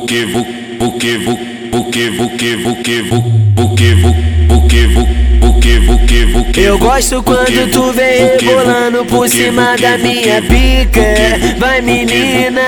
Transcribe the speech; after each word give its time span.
buque 0.00 0.24
vu, 0.24 0.46
buque 0.78 1.18
vu, 1.18 1.38
buque 1.70 2.10
buque 2.10 2.56
buque 2.56 3.02
vu, 3.02 3.22
buque 3.54 3.94
vu, 3.94 4.14
buque 4.48 4.86
vu, 4.86 5.06
buque 5.40 5.78
buque 5.80 6.24
buque 6.26 6.60
Eu 6.60 6.78
gosto 6.78 7.22
quando 7.22 7.70
tu 7.70 7.92
vem 7.92 8.30
rebolando 8.38 9.04
por 9.04 9.28
cima 9.28 9.76
da 9.76 9.98
minha 9.98 10.40
pica 10.40 11.02
Vai 11.58 11.82
menina 11.82 12.62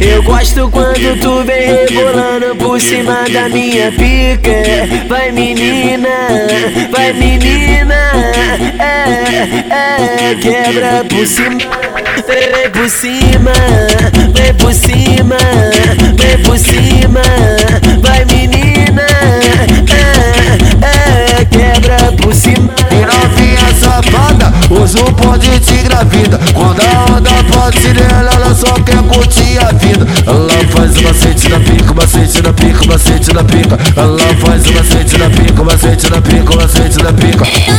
Eu 0.00 0.22
gosto 0.24 0.68
quando 0.70 1.20
tu 1.20 1.44
vem 1.44 1.86
rebolando 1.88 2.56
por 2.56 2.80
cima 2.80 3.24
da 3.32 3.48
minha 3.48 3.92
pica 3.92 5.06
Vai 5.08 5.30
menina, 5.30 6.08
vai 6.90 7.12
menina 7.12 7.94
É, 8.80 10.30
é, 10.30 10.34
quebra 10.34 11.04
por 11.08 11.26
cima 11.26 11.90
Vem 12.26 12.70
por 12.70 12.88
cima, 12.88 13.52
vem 14.34 14.54
por 14.54 14.72
cima, 14.72 15.36
por 16.50 16.58
cima, 16.58 17.22
vai 18.02 18.24
menina, 18.24 19.02
é, 20.82 21.40
é, 21.40 21.44
quebra 21.44 22.12
por 22.20 22.34
cima. 22.34 22.74
E 22.90 23.06
novinha 23.06 23.72
safada, 23.78 24.52
usa 24.68 24.98
o 24.98 25.12
bonde 25.12 25.60
de 25.60 25.76
gravida. 25.84 26.40
Quando 26.52 26.80
a 26.80 27.14
onda 27.14 27.30
pode 27.52 27.94
nela, 27.94 28.32
ela 28.34 28.52
só 28.52 28.72
quer 28.82 29.00
curtir 29.04 29.58
a 29.60 29.70
vida. 29.74 30.04
Ela 30.26 30.48
faz 30.70 30.96
o 30.96 31.02
macete 31.04 31.48
na 31.50 31.60
pica, 31.60 31.94
macete 31.94 32.42
na 32.42 32.52
pica, 32.52 32.84
macete 32.84 33.32
na 33.32 33.44
pica. 33.44 33.78
Ela 33.96 34.34
faz 34.44 34.66
o 34.66 34.72
macete 34.72 35.18
na 35.18 35.30
pica, 35.30 35.62
macete 35.62 36.10
na 36.10 36.20
pica, 36.20 36.56
macete 36.56 37.02
na 37.04 37.12
pica. 37.12 37.69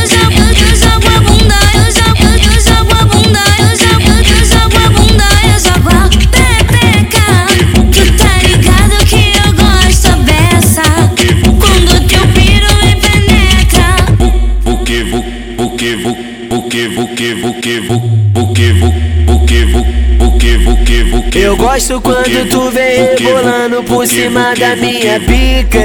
Eu 21.34 21.56
gosto 21.56 22.00
quando 22.00 22.48
tu 22.50 22.70
vem 22.70 23.16
rebolando 23.18 23.82
por 23.84 24.06
cima 24.06 24.54
da 24.54 24.76
minha 24.76 25.18
pica 25.20 25.78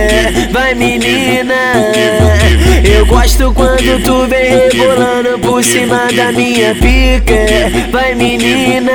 Vai 0.51 0.75
menina 0.75 1.55
Eu 2.83 3.05
gosto 3.05 3.53
quando 3.53 4.03
tu 4.03 4.27
vem 4.27 4.69
rebolando 4.69 5.39
por 5.39 5.63
cima 5.63 6.07
da 6.13 6.31
minha 6.33 6.75
pica 6.75 7.89
Vai 7.91 8.13
menina, 8.13 8.91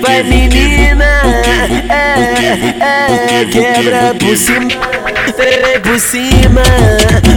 vai 0.00 0.22
menina 0.22 1.04
É, 1.90 3.40
é, 3.40 3.44
quebra 3.46 4.14
por 4.14 4.36
cima 4.36 4.68
Vem 5.36 5.80
por 5.80 5.98
cima, 5.98 6.62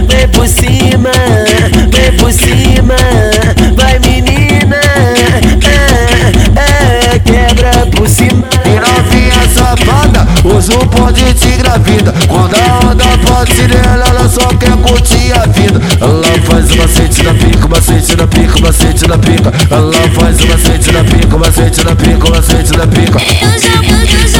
vem 0.06 0.28
por 0.28 0.46
cima, 0.46 1.10
vem 1.90 2.12
por 2.16 2.32
cima 2.32 2.96
usa 11.08 11.12
o 11.12 11.12
bonde 11.12 11.34
de 11.34 11.56
gravida. 11.56 12.14
Quando 12.26 12.54
a 12.54 12.90
onda 12.90 13.04
nela, 13.68 14.04
ela 14.08 14.28
só 14.28 14.46
quer 14.48 14.76
curtir 14.76 15.32
a 15.32 15.46
vida. 15.46 15.80
Ela 16.00 16.42
faz 16.46 16.70
o 16.70 16.76
macete 16.76 17.22
na 17.22 17.34
pica, 17.34 17.68
macete 17.68 18.16
na 18.16 18.26
pica, 18.26 18.60
macete 18.60 19.08
na 19.08 19.18
pica. 19.18 19.52
Ela 19.70 20.08
faz 20.14 20.40
o 20.40 20.46
macete 20.46 20.92
na 20.92 21.04
pica, 21.04 21.38
macete 21.38 21.84
na 21.84 21.96
pica, 21.96 22.30
macete 22.30 22.76
na 22.76 22.86
pica. 22.86 23.18
Eu 23.40 23.50
jogo, 23.60 23.84
eu 23.84 24.28
jogo 24.28 24.37